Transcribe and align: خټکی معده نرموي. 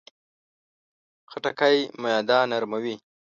خټکی 1.31 1.77
معده 2.01 2.39
نرموي. 2.51 2.95